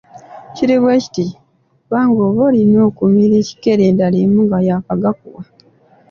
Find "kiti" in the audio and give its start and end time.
1.03-1.25